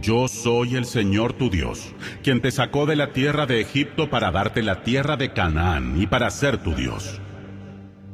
Yo 0.00 0.28
soy 0.28 0.76
el 0.76 0.86
Señor 0.86 1.34
tu 1.34 1.50
Dios, 1.50 1.94
quien 2.22 2.40
te 2.40 2.50
sacó 2.50 2.86
de 2.86 2.96
la 2.96 3.12
tierra 3.12 3.44
de 3.44 3.60
Egipto 3.60 4.08
para 4.08 4.30
darte 4.30 4.62
la 4.62 4.82
tierra 4.82 5.16
de 5.16 5.32
Canaán 5.32 6.00
y 6.00 6.06
para 6.06 6.30
ser 6.30 6.58
tu 6.58 6.74
Dios. 6.74 7.20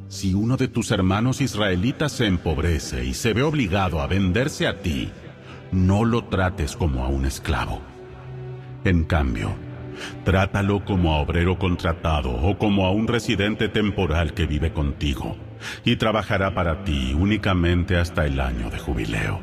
Si 0.08 0.34
uno 0.34 0.56
de 0.56 0.68
tus 0.68 0.90
hermanos 0.90 1.40
israelitas 1.40 2.12
se 2.12 2.26
empobrece 2.26 3.04
y 3.04 3.14
se 3.14 3.32
ve 3.32 3.42
obligado 3.42 4.00
a 4.00 4.06
venderse 4.06 4.66
a 4.66 4.80
ti, 4.80 5.10
no 5.72 6.04
lo 6.04 6.24
trates 6.24 6.76
como 6.76 7.04
a 7.04 7.08
un 7.08 7.26
esclavo. 7.26 7.80
En 8.84 9.04
cambio, 9.04 9.56
Trátalo 10.24 10.84
como 10.84 11.14
a 11.14 11.18
obrero 11.18 11.58
contratado 11.58 12.32
o 12.32 12.58
como 12.58 12.86
a 12.86 12.90
un 12.90 13.06
residente 13.06 13.68
temporal 13.68 14.34
que 14.34 14.46
vive 14.46 14.72
contigo 14.72 15.36
y 15.84 15.96
trabajará 15.96 16.54
para 16.54 16.84
ti 16.84 17.14
únicamente 17.14 17.96
hasta 17.96 18.26
el 18.26 18.40
año 18.40 18.70
de 18.70 18.78
jubileo. 18.78 19.40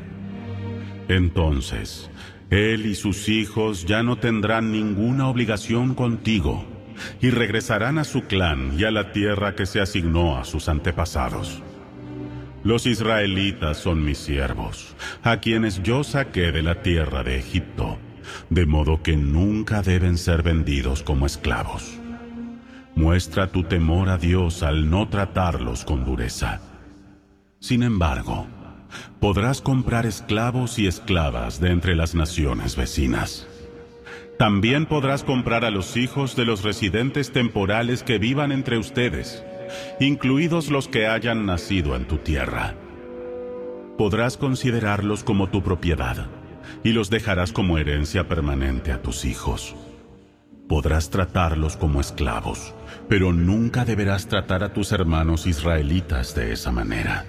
Entonces, 1.08 2.10
él 2.50 2.86
y 2.86 2.94
sus 2.94 3.28
hijos 3.28 3.84
ya 3.84 4.02
no 4.02 4.16
tendrán 4.16 4.72
ninguna 4.72 5.28
obligación 5.28 5.94
contigo 5.94 6.64
y 7.20 7.30
regresarán 7.30 7.98
a 7.98 8.04
su 8.04 8.22
clan 8.22 8.78
y 8.78 8.84
a 8.84 8.90
la 8.90 9.12
tierra 9.12 9.54
que 9.54 9.66
se 9.66 9.80
asignó 9.80 10.38
a 10.38 10.44
sus 10.44 10.68
antepasados. 10.68 11.62
Los 12.62 12.86
israelitas 12.86 13.76
son 13.76 14.04
mis 14.04 14.18
siervos, 14.18 14.96
a 15.22 15.40
quienes 15.40 15.82
yo 15.82 16.02
saqué 16.02 16.50
de 16.50 16.62
la 16.62 16.82
tierra 16.82 17.22
de 17.22 17.38
Egipto 17.38 17.98
de 18.50 18.66
modo 18.66 19.02
que 19.02 19.16
nunca 19.16 19.82
deben 19.82 20.18
ser 20.18 20.42
vendidos 20.42 21.02
como 21.02 21.26
esclavos. 21.26 21.98
Muestra 22.94 23.50
tu 23.50 23.64
temor 23.64 24.08
a 24.08 24.18
Dios 24.18 24.62
al 24.62 24.88
no 24.88 25.08
tratarlos 25.08 25.84
con 25.84 26.04
dureza. 26.04 26.60
Sin 27.58 27.82
embargo, 27.82 28.46
podrás 29.20 29.60
comprar 29.60 30.06
esclavos 30.06 30.78
y 30.78 30.86
esclavas 30.86 31.60
de 31.60 31.70
entre 31.70 31.96
las 31.96 32.14
naciones 32.14 32.76
vecinas. 32.76 33.48
También 34.38 34.86
podrás 34.86 35.22
comprar 35.22 35.64
a 35.64 35.70
los 35.70 35.96
hijos 35.96 36.34
de 36.34 36.44
los 36.44 36.64
residentes 36.64 37.32
temporales 37.32 38.02
que 38.02 38.18
vivan 38.18 38.50
entre 38.50 38.78
ustedes, 38.78 39.44
incluidos 40.00 40.70
los 40.70 40.88
que 40.88 41.06
hayan 41.06 41.46
nacido 41.46 41.94
en 41.94 42.06
tu 42.06 42.18
tierra. 42.18 42.74
Podrás 43.96 44.36
considerarlos 44.36 45.22
como 45.22 45.50
tu 45.50 45.62
propiedad 45.62 46.26
y 46.82 46.92
los 46.92 47.10
dejarás 47.10 47.52
como 47.52 47.78
herencia 47.78 48.26
permanente 48.26 48.90
a 48.90 49.00
tus 49.00 49.24
hijos. 49.24 49.76
Podrás 50.68 51.10
tratarlos 51.10 51.76
como 51.76 52.00
esclavos, 52.00 52.74
pero 53.08 53.32
nunca 53.32 53.84
deberás 53.84 54.26
tratar 54.26 54.64
a 54.64 54.72
tus 54.72 54.90
hermanos 54.90 55.46
israelitas 55.46 56.34
de 56.34 56.52
esa 56.52 56.72
manera. 56.72 57.24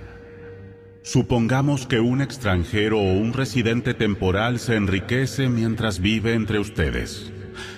Supongamos 1.06 1.86
que 1.86 2.00
un 2.00 2.20
extranjero 2.20 2.98
o 2.98 3.14
un 3.14 3.32
residente 3.32 3.94
temporal 3.94 4.58
se 4.58 4.76
enriquece 4.76 5.50
mientras 5.50 6.00
vive 6.00 6.34
entre 6.34 6.58
ustedes. 6.58 7.32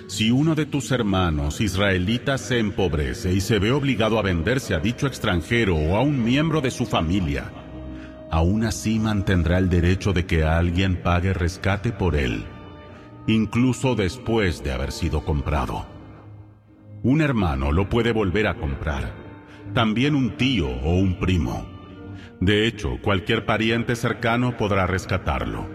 Si 0.07 0.31
uno 0.31 0.55
de 0.55 0.65
tus 0.65 0.91
hermanos 0.93 1.59
israelitas 1.59 2.39
se 2.39 2.59
empobrece 2.59 3.33
y 3.33 3.41
se 3.41 3.59
ve 3.59 3.73
obligado 3.73 4.17
a 4.17 4.21
venderse 4.21 4.75
a 4.75 4.79
dicho 4.79 5.07
extranjero 5.07 5.75
o 5.75 5.97
a 5.97 6.01
un 6.01 6.23
miembro 6.23 6.61
de 6.61 6.71
su 6.71 6.85
familia, 6.85 7.51
aún 8.31 8.63
así 8.63 8.97
mantendrá 8.97 9.57
el 9.57 9.67
derecho 9.67 10.13
de 10.13 10.25
que 10.25 10.45
alguien 10.45 11.03
pague 11.03 11.33
rescate 11.33 11.91
por 11.91 12.15
él, 12.15 12.45
incluso 13.27 13.95
después 13.95 14.63
de 14.63 14.71
haber 14.71 14.93
sido 14.93 15.25
comprado. 15.25 15.85
Un 17.03 17.19
hermano 17.19 17.73
lo 17.73 17.89
puede 17.89 18.13
volver 18.13 18.47
a 18.47 18.55
comprar, 18.55 19.13
también 19.73 20.15
un 20.15 20.37
tío 20.37 20.69
o 20.69 20.95
un 20.95 21.19
primo. 21.19 21.76
De 22.39 22.67
hecho, 22.67 22.99
cualquier 23.01 23.45
pariente 23.45 23.95
cercano 23.95 24.57
podrá 24.57 24.85
rescatarlo. 24.85 25.67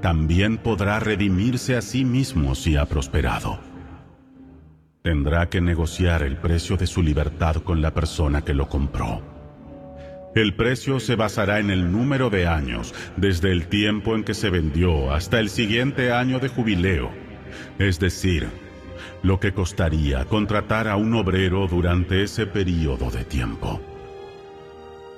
También 0.00 0.58
podrá 0.58 0.98
redimirse 1.00 1.76
a 1.76 1.82
sí 1.82 2.04
mismo 2.04 2.54
si 2.54 2.76
ha 2.76 2.86
prosperado. 2.86 3.60
Tendrá 5.02 5.50
que 5.50 5.60
negociar 5.60 6.22
el 6.22 6.38
precio 6.38 6.76
de 6.78 6.86
su 6.86 7.02
libertad 7.02 7.56
con 7.56 7.82
la 7.82 7.92
persona 7.92 8.42
que 8.42 8.54
lo 8.54 8.68
compró. 8.68 9.22
El 10.34 10.54
precio 10.54 10.98
se 10.98 11.14
basará 11.14 11.60
en 11.60 11.70
el 11.70 11.92
número 11.92 12.30
de 12.30 12.46
años, 12.46 12.94
desde 13.16 13.52
el 13.52 13.68
tiempo 13.68 14.16
en 14.16 14.24
que 14.24 14.34
se 14.34 14.50
vendió 14.50 15.12
hasta 15.12 15.38
el 15.38 15.48
siguiente 15.48 16.10
año 16.10 16.40
de 16.40 16.48
jubileo, 16.48 17.10
es 17.78 18.00
decir, 18.00 18.48
lo 19.22 19.38
que 19.38 19.52
costaría 19.52 20.24
contratar 20.24 20.88
a 20.88 20.96
un 20.96 21.14
obrero 21.14 21.68
durante 21.68 22.22
ese 22.22 22.46
periodo 22.46 23.10
de 23.10 23.24
tiempo. 23.24 23.80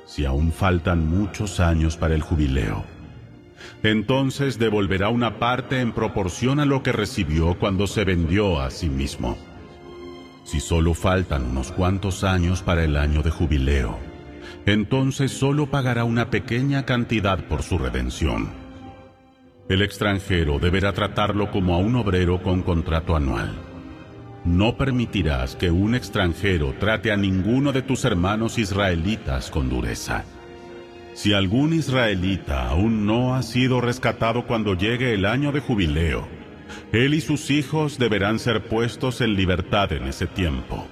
Si 0.07 0.25
aún 0.25 0.53
faltan 0.53 1.07
muchos 1.07 1.61
años 1.61 1.97
para 1.97 2.15
el 2.15 2.23
jubileo, 2.23 2.85
entonces 3.83 4.59
devolverá 4.59 5.09
una 5.09 5.39
parte 5.39 5.81
en 5.81 5.93
proporción 5.93 6.61
a 6.61 6.65
lo 6.65 6.83
que 6.83 6.93
recibió 6.93 7.59
cuando 7.59 7.87
se 7.87 8.05
vendió 8.05 8.61
a 8.61 8.71
sí 8.71 8.89
mismo. 8.89 9.37
Si 10.45 10.61
solo 10.61 10.95
faltan 10.95 11.45
unos 11.45 11.73
cuantos 11.73 12.23
años 12.23 12.63
para 12.63 12.85
el 12.85 12.97
año 12.97 13.23
de 13.23 13.31
jubileo, 13.31 13.99
entonces 14.65 15.33
solo 15.33 15.67
pagará 15.67 16.05
una 16.05 16.31
pequeña 16.31 16.87
cantidad 16.87 17.45
por 17.49 17.63
su 17.63 17.79
redención. 17.79 18.51
El 19.69 19.83
extranjero 19.83 20.61
deberá 20.61 20.93
tratarlo 20.93 21.51
como 21.51 21.75
a 21.75 21.79
un 21.79 21.97
obrero 21.97 22.41
con 22.41 22.63
contrato 22.63 23.17
anual. 23.17 23.66
No 24.47 24.77
permitirás 24.77 25.57
que 25.57 25.71
un 25.71 25.95
extranjero 25.95 26.75
trate 26.79 27.13
a 27.13 27.17
ninguno 27.17 27.73
de 27.73 27.83
tus 27.83 28.05
hermanos 28.05 28.59
israelitas 28.59 29.51
con 29.51 29.69
dureza. 29.69 30.25
Si 31.15 31.33
algún 31.33 31.73
israelita 31.73 32.69
aún 32.69 33.05
no 33.05 33.35
ha 33.35 33.43
sido 33.43 33.81
rescatado 33.81 34.47
cuando 34.47 34.75
llegue 34.75 35.13
el 35.13 35.27
año 35.27 35.53
de 35.53 35.61
jubileo, 35.61 36.29
él 36.93 37.15
y 37.15 37.21
sus 37.21 37.51
hijos 37.51 37.99
deberán 37.99 38.39
ser 38.39 38.65
puestos 38.65 39.21
en 39.21 39.35
libertad 39.35 39.93
en 39.93 40.07
ese 40.07 40.27
tiempo 40.27 40.87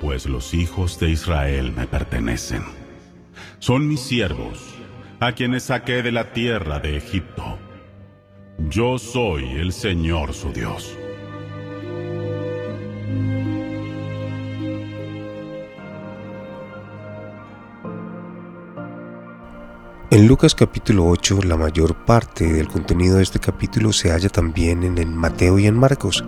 pues 0.00 0.26
los 0.26 0.54
hijos 0.54 0.98
de 0.98 1.10
Israel 1.10 1.72
me 1.72 1.86
pertenecen. 1.86 2.62
Son 3.58 3.86
mis 3.86 4.00
siervos, 4.00 4.74
a 5.20 5.32
quienes 5.32 5.64
saqué 5.64 6.02
de 6.02 6.10
la 6.10 6.32
tierra 6.32 6.80
de 6.80 6.96
Egipto. 6.96 7.58
Yo 8.70 8.98
soy 8.98 9.44
el 9.44 9.72
Señor 9.72 10.32
su 10.32 10.52
Dios. 10.52 10.96
En 20.12 20.26
Lucas 20.26 20.56
capítulo 20.56 21.06
8 21.06 21.42
la 21.44 21.56
mayor 21.56 22.04
parte 22.04 22.52
del 22.52 22.66
contenido 22.66 23.18
de 23.18 23.22
este 23.22 23.38
capítulo 23.38 23.92
se 23.92 24.10
halla 24.10 24.28
también 24.28 24.82
en 24.82 25.16
Mateo 25.16 25.56
y 25.60 25.68
en 25.68 25.78
Marcos. 25.78 26.24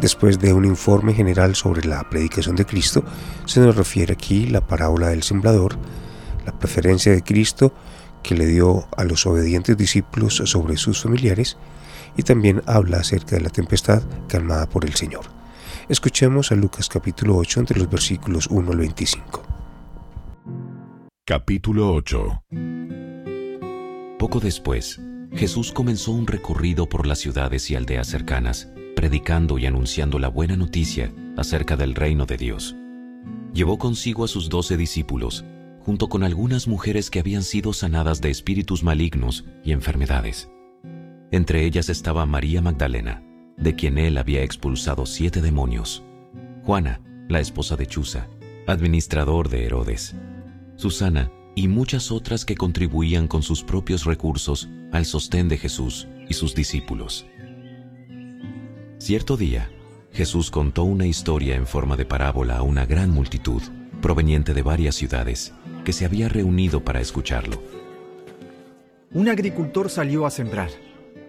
Después 0.00 0.38
de 0.38 0.52
un 0.52 0.64
informe 0.64 1.14
general 1.14 1.56
sobre 1.56 1.84
la 1.84 2.08
predicación 2.08 2.54
de 2.54 2.64
Cristo, 2.64 3.02
se 3.44 3.58
nos 3.58 3.74
refiere 3.74 4.12
aquí 4.12 4.46
la 4.46 4.64
parábola 4.64 5.08
del 5.08 5.24
sembrador, 5.24 5.76
la 6.46 6.56
preferencia 6.56 7.10
de 7.10 7.24
Cristo 7.24 7.74
que 8.22 8.36
le 8.36 8.46
dio 8.46 8.86
a 8.96 9.02
los 9.02 9.26
obedientes 9.26 9.76
discípulos 9.76 10.36
sobre 10.44 10.76
sus 10.76 11.02
familiares 11.02 11.56
y 12.16 12.22
también 12.22 12.62
habla 12.66 12.98
acerca 12.98 13.34
de 13.34 13.42
la 13.42 13.50
tempestad 13.50 14.00
calmada 14.28 14.68
por 14.68 14.84
el 14.84 14.94
Señor. 14.94 15.24
Escuchemos 15.88 16.52
a 16.52 16.54
Lucas 16.54 16.88
capítulo 16.88 17.36
8 17.36 17.60
entre 17.60 17.80
los 17.80 17.90
versículos 17.90 18.46
1 18.46 18.70
al 18.70 18.78
25. 18.78 19.42
Capítulo 21.24 21.92
8 21.94 22.42
Poco 24.28 24.40
después, 24.40 25.00
Jesús 25.32 25.72
comenzó 25.72 26.12
un 26.12 26.26
recorrido 26.26 26.86
por 26.86 27.06
las 27.06 27.18
ciudades 27.18 27.70
y 27.70 27.76
aldeas 27.76 28.08
cercanas 28.08 28.70
predicando 28.94 29.58
y 29.58 29.64
anunciando 29.64 30.18
la 30.18 30.28
buena 30.28 30.54
noticia 30.54 31.10
acerca 31.38 31.76
del 31.76 31.94
reino 31.94 32.26
de 32.26 32.36
Dios. 32.36 32.76
Llevó 33.54 33.78
consigo 33.78 34.24
a 34.24 34.28
sus 34.28 34.50
doce 34.50 34.76
discípulos, 34.76 35.46
junto 35.80 36.10
con 36.10 36.24
algunas 36.24 36.68
mujeres 36.68 37.08
que 37.08 37.20
habían 37.20 37.42
sido 37.42 37.72
sanadas 37.72 38.20
de 38.20 38.28
espíritus 38.28 38.82
malignos 38.82 39.46
y 39.64 39.72
enfermedades. 39.72 40.50
Entre 41.30 41.64
ellas 41.64 41.88
estaba 41.88 42.26
María 42.26 42.60
Magdalena, 42.60 43.22
de 43.56 43.76
quien 43.76 43.96
él 43.96 44.18
había 44.18 44.42
expulsado 44.42 45.06
siete 45.06 45.40
demonios, 45.40 46.04
Juana, 46.64 47.00
la 47.30 47.40
esposa 47.40 47.76
de 47.76 47.86
Chuza, 47.86 48.28
administrador 48.66 49.48
de 49.48 49.64
Herodes, 49.64 50.14
Susana 50.76 51.32
y 51.58 51.66
muchas 51.66 52.12
otras 52.12 52.44
que 52.44 52.54
contribuían 52.54 53.26
con 53.26 53.42
sus 53.42 53.64
propios 53.64 54.04
recursos 54.04 54.68
al 54.92 55.04
sostén 55.04 55.48
de 55.48 55.58
Jesús 55.58 56.06
y 56.28 56.34
sus 56.34 56.54
discípulos. 56.54 57.26
Cierto 58.98 59.36
día, 59.36 59.68
Jesús 60.12 60.52
contó 60.52 60.84
una 60.84 61.08
historia 61.08 61.56
en 61.56 61.66
forma 61.66 61.96
de 61.96 62.06
parábola 62.06 62.58
a 62.58 62.62
una 62.62 62.86
gran 62.86 63.10
multitud, 63.10 63.60
proveniente 64.00 64.54
de 64.54 64.62
varias 64.62 64.94
ciudades, 64.94 65.52
que 65.84 65.92
se 65.92 66.04
había 66.04 66.28
reunido 66.28 66.84
para 66.84 67.00
escucharlo. 67.00 67.60
Un 69.12 69.28
agricultor 69.28 69.90
salió 69.90 70.26
a 70.26 70.30
sembrar. 70.30 70.70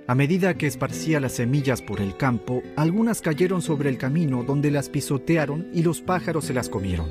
A 0.06 0.14
medida 0.14 0.54
que 0.54 0.68
esparcía 0.68 1.20
las 1.20 1.32
semillas 1.34 1.82
por 1.82 2.02
el 2.02 2.16
campo, 2.16 2.62
algunas 2.76 3.22
cayeron 3.22 3.64
sobre 3.64 3.90
el 3.90 3.98
camino 3.98 4.44
donde 4.44 4.70
las 4.70 4.90
pisotearon 4.90 5.70
y 5.74 5.82
los 5.82 6.02
pájaros 6.02 6.46
se 6.46 6.54
las 6.54 6.70
comieron. 6.70 7.10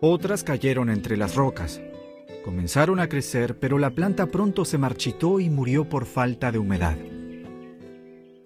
Otras 0.00 0.42
cayeron 0.42 0.90
entre 0.90 1.16
las 1.16 1.36
rocas. 1.36 1.80
Comenzaron 2.44 3.00
a 3.00 3.08
crecer, 3.08 3.58
pero 3.58 3.78
la 3.78 3.94
planta 3.94 4.26
pronto 4.26 4.66
se 4.66 4.76
marchitó 4.76 5.40
y 5.40 5.48
murió 5.48 5.88
por 5.88 6.04
falta 6.04 6.52
de 6.52 6.58
humedad. 6.58 6.94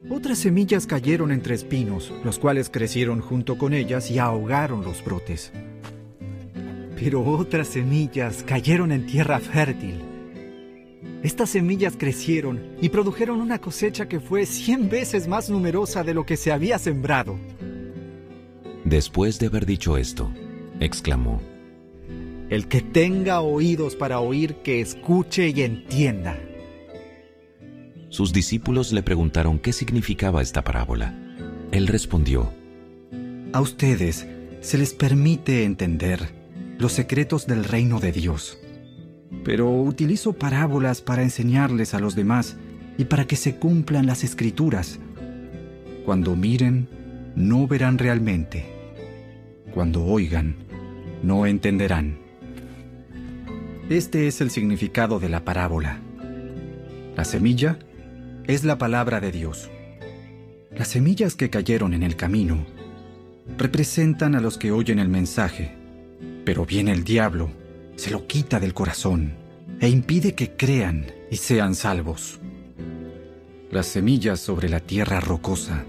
Otras 0.08 0.38
semillas 0.38 0.86
cayeron 0.86 1.32
entre 1.32 1.56
espinos, 1.56 2.12
los 2.22 2.38
cuales 2.38 2.70
crecieron 2.70 3.20
junto 3.20 3.58
con 3.58 3.74
ellas 3.74 4.08
y 4.12 4.20
ahogaron 4.20 4.84
los 4.84 5.04
brotes. 5.04 5.52
Pero 6.94 7.24
otras 7.24 7.66
semillas 7.66 8.44
cayeron 8.44 8.92
en 8.92 9.04
tierra 9.04 9.40
fértil. 9.40 10.00
Estas 11.24 11.50
semillas 11.50 11.96
crecieron 11.98 12.76
y 12.80 12.90
produjeron 12.90 13.40
una 13.40 13.58
cosecha 13.60 14.06
que 14.06 14.20
fue 14.20 14.46
cien 14.46 14.88
veces 14.88 15.26
más 15.26 15.50
numerosa 15.50 16.04
de 16.04 16.14
lo 16.14 16.24
que 16.24 16.36
se 16.36 16.52
había 16.52 16.78
sembrado. 16.78 17.36
Después 18.84 19.40
de 19.40 19.48
haber 19.48 19.66
dicho 19.66 19.96
esto, 19.96 20.30
exclamó, 20.78 21.42
El 22.50 22.66
que 22.66 22.80
tenga 22.80 23.40
oídos 23.40 23.94
para 23.94 24.20
oír, 24.20 24.56
que 24.64 24.80
escuche 24.80 25.48
y 25.48 25.62
entienda. 25.62 26.38
Sus 28.08 28.32
discípulos 28.32 28.90
le 28.92 29.02
preguntaron 29.02 29.58
qué 29.58 29.72
significaba 29.74 30.40
esta 30.40 30.64
parábola. 30.64 31.14
Él 31.72 31.86
respondió, 31.86 32.50
A 33.52 33.60
ustedes 33.60 34.26
se 34.60 34.78
les 34.78 34.94
permite 34.94 35.64
entender 35.64 36.30
los 36.78 36.92
secretos 36.92 37.46
del 37.46 37.64
reino 37.64 38.00
de 38.00 38.12
Dios. 38.12 38.58
Pero 39.44 39.70
utilizo 39.70 40.32
parábolas 40.32 41.02
para 41.02 41.22
enseñarles 41.22 41.92
a 41.92 42.00
los 42.00 42.14
demás 42.14 42.56
y 42.96 43.04
para 43.04 43.26
que 43.26 43.36
se 43.36 43.56
cumplan 43.56 44.06
las 44.06 44.24
escrituras. 44.24 44.98
Cuando 46.06 46.34
miren, 46.34 46.88
no 47.36 47.66
verán 47.66 47.98
realmente. 47.98 48.64
Cuando 49.74 50.02
oigan, 50.04 50.56
no 51.22 51.44
entenderán. 51.44 52.27
Este 53.90 54.26
es 54.26 54.42
el 54.42 54.50
significado 54.50 55.18
de 55.18 55.30
la 55.30 55.46
parábola. 55.46 55.98
La 57.16 57.24
semilla 57.24 57.78
es 58.46 58.62
la 58.62 58.76
palabra 58.76 59.18
de 59.18 59.32
Dios. 59.32 59.70
Las 60.70 60.88
semillas 60.88 61.36
que 61.36 61.48
cayeron 61.48 61.94
en 61.94 62.02
el 62.02 62.14
camino 62.14 62.66
representan 63.56 64.34
a 64.34 64.42
los 64.42 64.58
que 64.58 64.72
oyen 64.72 64.98
el 64.98 65.08
mensaje, 65.08 65.74
pero 66.44 66.66
viene 66.66 66.92
el 66.92 67.02
diablo, 67.02 67.48
se 67.96 68.10
lo 68.10 68.26
quita 68.26 68.60
del 68.60 68.74
corazón 68.74 69.32
e 69.80 69.88
impide 69.88 70.34
que 70.34 70.50
crean 70.50 71.06
y 71.30 71.36
sean 71.36 71.74
salvos. 71.74 72.40
Las 73.70 73.86
semillas 73.86 74.38
sobre 74.38 74.68
la 74.68 74.80
tierra 74.80 75.18
rocosa 75.20 75.86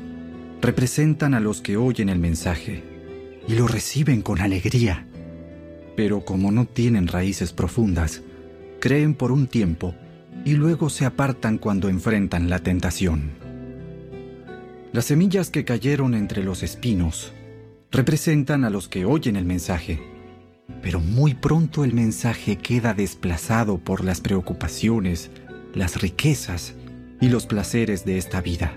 representan 0.62 1.34
a 1.34 1.42
los 1.42 1.60
que 1.60 1.76
oyen 1.76 2.08
el 2.08 2.20
mensaje 2.20 2.82
y 3.46 3.56
lo 3.56 3.68
reciben 3.68 4.22
con 4.22 4.40
alegría, 4.40 5.06
pero 6.00 6.24
como 6.24 6.50
no 6.50 6.64
tienen 6.64 7.10
raíces 7.10 7.52
profundas, 7.52 8.22
creen 8.80 9.14
por 9.14 9.34
un 9.34 9.48
tiempo 9.48 9.96
y 10.46 10.54
luego 10.54 10.90
se 10.90 11.04
apartan 11.04 11.58
cuando 11.58 11.90
enfrentan 11.90 12.50
la 12.50 12.60
tentación. 12.60 13.32
Las 14.94 15.04
semillas 15.04 15.50
que 15.50 15.66
cayeron 15.66 16.14
entre 16.14 16.42
los 16.42 16.64
espinos 16.64 17.34
representan 17.92 18.64
a 18.64 18.70
los 18.70 18.88
que 18.88 19.04
oyen 19.04 19.36
el 19.36 19.44
mensaje, 19.44 20.02
pero 20.82 21.02
muy 21.02 21.34
pronto 21.34 21.84
el 21.84 21.94
mensaje 21.94 22.56
queda 22.58 22.94
desplazado 22.94 23.78
por 23.78 24.06
las 24.06 24.22
preocupaciones, 24.22 25.32
las 25.74 26.02
riquezas 26.02 26.76
y 27.20 27.28
los 27.28 27.46
placeres 27.46 28.06
de 28.06 28.18
esta 28.18 28.40
vida. 28.40 28.72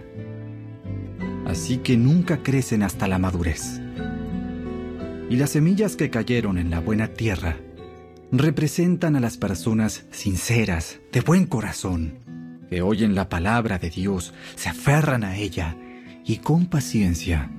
Así 1.47 1.77
que 1.77 1.97
nunca 1.97 2.43
crecen 2.43 2.83
hasta 2.83 3.07
la 3.07 3.21
madurez. 3.21 3.82
Y 5.33 5.37
las 5.37 5.49
semillas 5.49 5.97
que 5.97 6.11
cayeron 6.11 6.59
en 6.59 6.69
la 6.69 6.79
buena 6.79 7.09
tierra 7.09 7.57
representan 8.33 9.17
a 9.17 9.21
las 9.21 9.39
personas 9.39 10.05
sinceras, 10.11 11.01
de 11.11 11.23
buen 11.23 11.47
corazón, 11.47 12.19
que 12.69 12.83
oyen 12.83 13.15
la 13.15 13.31
palabra 13.31 13.79
de 13.79 13.89
Dios, 13.89 14.35
se 14.57 14.69
aferran 14.69 15.25
a 15.25 15.39
ella 15.39 15.75
y 16.27 16.37
con 16.37 16.67
paciencia 16.67 17.51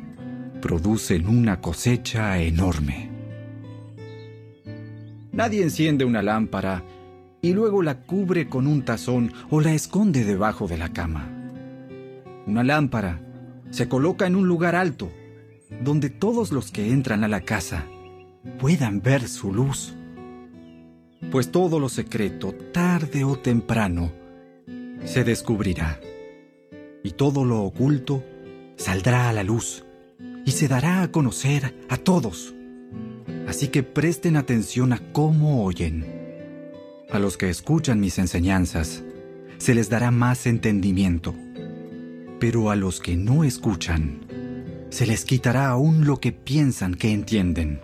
producen 0.61 1.27
una 1.27 1.61
cosecha 1.61 2.37
enorme. 2.37 3.09
Nadie 5.31 5.63
enciende 5.63 6.05
una 6.05 6.21
lámpara 6.21 6.83
y 7.41 7.53
luego 7.53 7.81
la 7.81 8.01
cubre 8.03 8.49
con 8.49 8.67
un 8.67 8.85
tazón 8.85 9.33
o 9.49 9.61
la 9.61 9.73
esconde 9.73 10.25
debajo 10.25 10.67
de 10.67 10.77
la 10.77 10.89
cama. 10.89 11.27
Una 12.45 12.63
lámpara 12.63 13.19
se 13.71 13.89
coloca 13.89 14.27
en 14.27 14.35
un 14.35 14.47
lugar 14.47 14.75
alto, 14.75 15.11
donde 15.81 16.09
todos 16.09 16.51
los 16.51 16.71
que 16.71 16.91
entran 16.91 17.23
a 17.23 17.27
la 17.27 17.41
casa 17.41 17.85
puedan 18.59 19.01
ver 19.01 19.27
su 19.27 19.53
luz 19.53 19.95
pues 21.31 21.51
todo 21.51 21.79
lo 21.79 21.89
secreto, 21.89 22.53
tarde 22.71 23.23
o 23.23 23.37
temprano, 23.37 24.11
se 25.03 25.23
descubrirá. 25.23 25.99
Y 27.03 27.11
todo 27.11 27.43
lo 27.43 27.63
oculto 27.63 28.23
saldrá 28.75 29.29
a 29.29 29.33
la 29.33 29.43
luz 29.43 29.83
y 30.45 30.51
se 30.51 30.67
dará 30.67 31.01
a 31.01 31.11
conocer 31.11 31.75
a 31.89 31.97
todos. 31.97 32.53
Así 33.47 33.69
que 33.69 33.83
presten 33.83 34.37
atención 34.37 34.93
a 34.93 34.99
cómo 35.11 35.65
oyen. 35.65 36.05
A 37.09 37.19
los 37.19 37.37
que 37.37 37.49
escuchan 37.49 37.99
mis 37.99 38.19
enseñanzas, 38.19 39.03
se 39.57 39.73
les 39.73 39.89
dará 39.89 40.11
más 40.11 40.45
entendimiento. 40.45 41.33
Pero 42.39 42.69
a 42.69 42.75
los 42.75 42.99
que 42.99 43.15
no 43.15 43.43
escuchan, 43.43 44.22
se 44.93 45.07
les 45.07 45.25
quitará 45.25 45.69
aún 45.69 46.05
lo 46.05 46.19
que 46.19 46.31
piensan 46.31 46.93
que 46.93 47.11
entienden. 47.11 47.81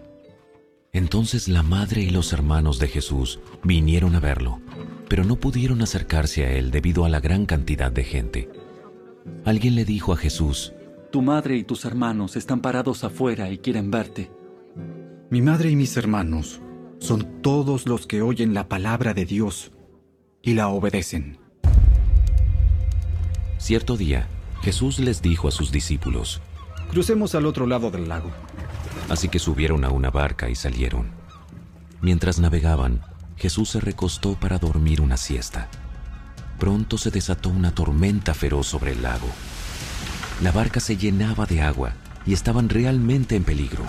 Entonces 0.94 1.48
la 1.48 1.64
madre 1.64 2.04
y 2.04 2.12
los 2.12 2.34
hermanos 2.34 2.78
de 2.78 2.88
Jesús 2.88 3.40
vinieron 3.64 4.14
a 4.14 4.20
verlo, 4.20 4.60
pero 5.08 5.24
no 5.24 5.36
pudieron 5.38 5.82
acercarse 5.82 6.46
a 6.46 6.52
él 6.52 6.70
debido 6.70 7.06
a 7.06 7.10
la 7.10 7.20
gran 7.20 7.48
cantidad 7.48 7.92
de 7.92 8.04
gente. 8.04 8.50
Alguien 9.44 9.74
le 9.74 9.86
dijo 9.86 10.14
a 10.14 10.18
Jesús, 10.18 10.74
Tu 11.12 11.24
madre 11.24 11.58
y 11.58 11.64
tus 11.64 11.84
hermanos 11.84 12.36
están 12.36 12.62
parados 12.62 13.04
afuera 13.04 13.50
y 13.50 13.58
quieren 13.58 13.90
verte. 13.90 14.30
Mi 15.32 15.42
madre 15.42 15.72
y 15.72 15.76
mis 15.76 15.98
hermanos 15.98 16.62
son 17.00 17.42
todos 17.42 17.88
los 17.88 18.06
que 18.06 18.22
oyen 18.22 18.54
la 18.54 18.68
palabra 18.68 19.16
de 19.16 19.26
Dios 19.26 19.72
y 20.44 20.54
la 20.54 20.68
obedecen. 20.68 21.40
Cierto 23.58 23.98
día, 23.98 24.28
Jesús 24.62 25.00
les 25.00 25.24
dijo 25.24 25.48
a 25.48 25.52
sus 25.52 25.72
discípulos, 25.72 26.40
Crucemos 26.90 27.36
al 27.36 27.46
otro 27.46 27.68
lado 27.68 27.92
del 27.92 28.10
lago. 28.10 28.32
Así 29.10 29.30
que 29.30 29.40
subieron 29.40 29.86
a 29.86 29.90
una 29.90 30.10
barca 30.10 30.50
y 30.50 30.56
salieron. 30.56 31.12
Mientras 32.02 32.40
navegaban, 32.40 33.02
Jesús 33.38 33.70
se 33.70 33.80
recostó 33.80 34.36
para 34.36 34.58
dormir 34.58 35.02
una 35.02 35.18
siesta. 35.18 35.68
Pronto 36.58 36.98
se 36.98 37.12
desató 37.12 37.50
una 37.50 37.74
tormenta 37.74 38.34
feroz 38.34 38.68
sobre 38.68 38.94
el 38.94 39.04
lago. 39.04 39.28
La 40.42 40.52
barca 40.52 40.80
se 40.80 40.98
llenaba 40.98 41.46
de 41.46 41.62
agua 41.62 41.94
y 42.26 42.34
estaban 42.34 42.70
realmente 42.70 43.36
en 43.36 43.44
peligro. 43.44 43.84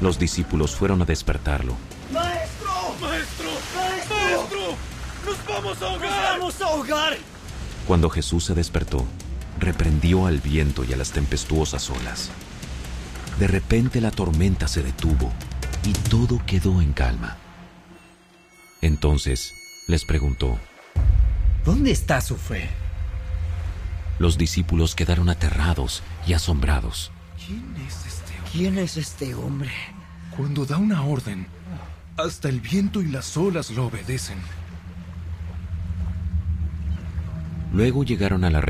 Los 0.00 0.18
discípulos 0.18 0.74
fueron 0.74 1.02
a 1.02 1.04
despertarlo. 1.04 1.74
¡Maestro! 2.12 2.70
¡Maestro! 3.00 3.50
¡Maestro! 3.76 4.76
¡Nos 5.26 5.46
vamos 5.46 5.82
a 5.82 5.86
ahogar! 5.86 6.38
¡Nos 6.38 6.38
vamos 6.38 6.60
a 6.60 6.64
ahogar! 6.64 7.16
Cuando 7.86 8.08
Jesús 8.08 8.44
se 8.44 8.54
despertó, 8.54 9.04
reprendió 9.60 10.26
al 10.26 10.38
viento 10.38 10.84
y 10.84 10.92
a 10.92 10.96
las 10.96 11.12
tempestuosas 11.12 11.90
olas. 11.90 12.30
De 13.38 13.46
repente 13.46 14.00
la 14.00 14.10
tormenta 14.10 14.66
se 14.68 14.82
detuvo 14.82 15.32
y 15.84 15.92
todo 15.92 16.40
quedó 16.46 16.80
en 16.82 16.92
calma. 16.92 17.36
Entonces 18.80 19.54
les 19.86 20.04
preguntó, 20.04 20.58
¿Dónde 21.64 21.90
está 21.90 22.20
su 22.20 22.36
fe? 22.36 22.68
Los 24.18 24.38
discípulos 24.38 24.94
quedaron 24.94 25.28
aterrados 25.28 26.02
y 26.26 26.32
asombrados. 26.32 27.10
¿Quién 27.46 27.74
es 27.86 28.06
este 28.06 28.32
hombre? 28.36 28.50
¿Quién 28.52 28.78
es 28.78 28.96
este 28.96 29.34
hombre? 29.34 29.70
Cuando 30.36 30.66
da 30.66 30.78
una 30.78 31.02
orden, 31.02 31.46
hasta 32.16 32.48
el 32.48 32.60
viento 32.60 33.00
y 33.00 33.08
las 33.08 33.36
olas 33.36 33.70
lo 33.70 33.86
obedecen. 33.86 34.38
Luego 37.72 38.04
llegaron 38.04 38.44
a 38.44 38.50
la 38.50 38.60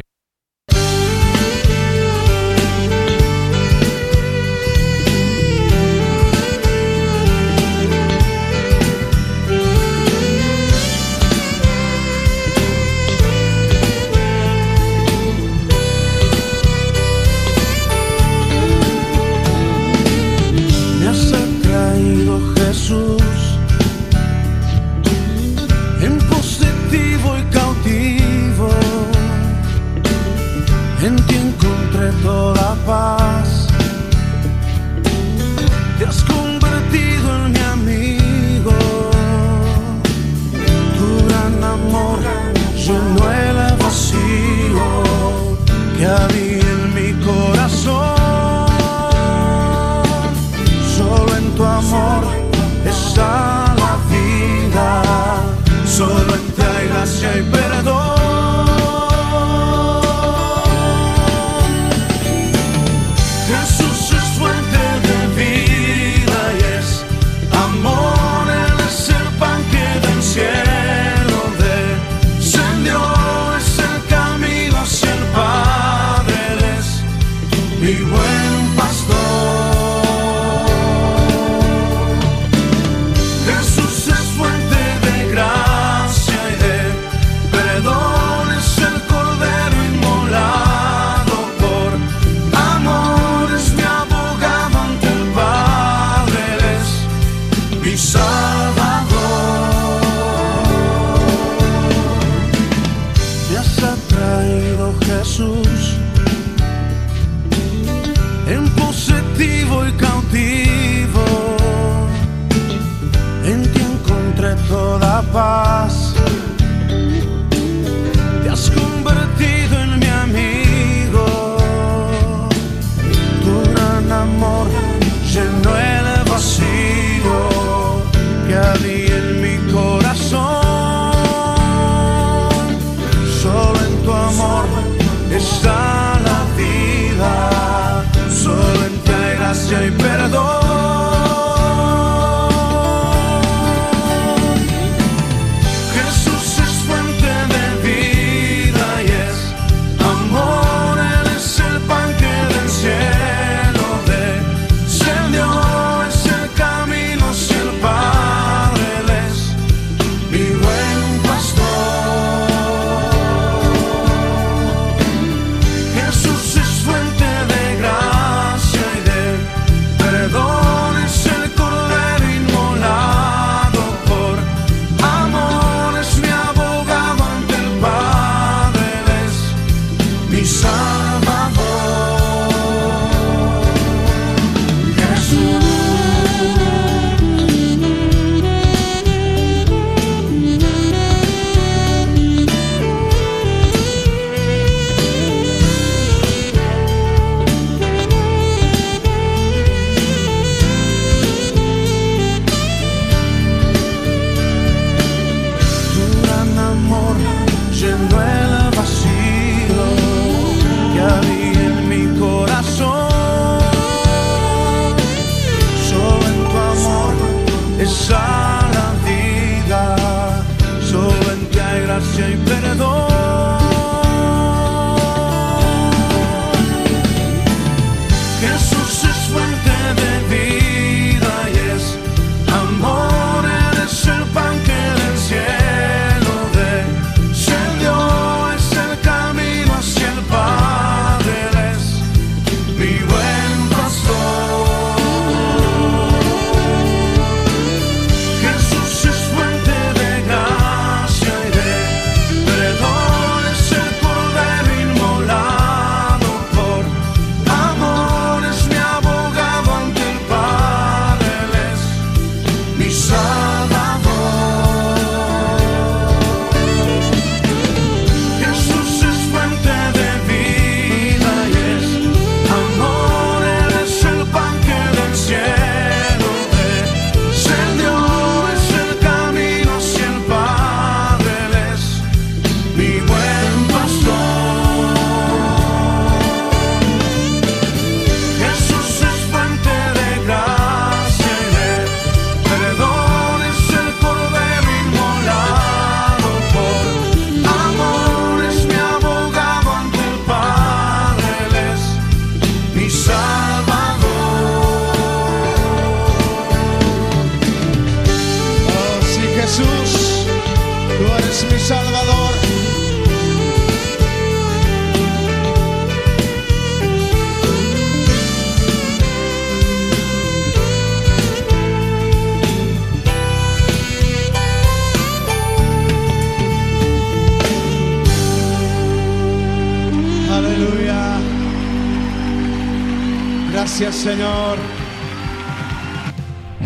Señor. 333.89 334.59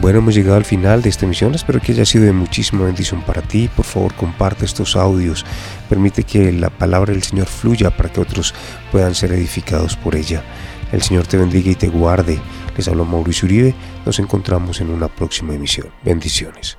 Bueno, 0.00 0.18
hemos 0.18 0.35
llegado 0.35 0.57
al 0.57 0.64
final 0.64 1.00
de 1.00 1.09
esta 1.09 1.27
emisión. 1.27 1.55
Espero 1.55 1.81
que 1.81 1.92
haya 1.92 2.05
sido 2.05 2.24
de 2.24 2.33
muchísima 2.33 2.85
bendición 2.85 3.22
para 3.22 3.40
ti. 3.40 3.70
Por 3.74 3.85
favor, 3.85 4.12
comparte 4.14 4.64
estos 4.64 4.96
audios. 4.96 5.46
Permite 5.88 6.24
que 6.24 6.50
la 6.53 6.70
palabra 6.70 7.12
del 7.12 7.22
Señor 7.22 7.46
fluya 7.46 7.96
para 7.96 8.11
que 8.11 8.20
otros 8.20 8.53
puedan 8.90 9.14
ser 9.14 9.33
edificados 9.33 9.96
por 9.96 10.16
ella. 10.16 10.42
El 10.92 11.03
Señor 11.03 11.27
te 11.27 11.37
bendiga 11.37 11.70
y 11.70 11.77
te 11.77 11.88
guarde. 11.88 12.40
Les 12.77 12.88
hablo 12.88 13.05
Mauricio 13.05 13.46
Uribe. 13.46 13.74
Nos 14.05 14.18
encontramos 14.18 14.81
en 14.81 14.90
una 14.90 15.09
próxima 15.09 15.55
emisión. 15.55 15.88
Bendiciones. 16.05 16.77